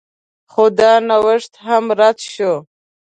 [0.51, 2.53] خو دا نوښت هم رد شو